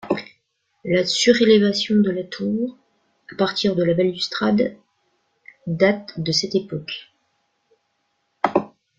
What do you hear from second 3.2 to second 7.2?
à partir de la balustrade, date de cette époque.